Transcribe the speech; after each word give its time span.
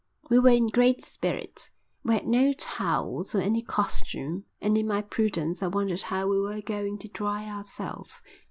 We 0.31 0.39
were 0.39 0.49
in 0.49 0.69
great 0.69 1.05
spirits. 1.05 1.69
We 2.03 2.15
had 2.15 2.25
no 2.25 2.53
towels 2.53 3.35
or 3.35 3.39
any 3.39 3.61
costume 3.61 4.45
and 4.59 4.75
in 4.75 4.87
my 4.87 5.03
prudence 5.03 5.61
I 5.61 5.67
wondered 5.67 6.01
how 6.01 6.27
we 6.27 6.39
were 6.41 6.59
going 6.59 6.97
to 6.97 7.07
dry 7.07 7.47
ourselves. 7.47 8.19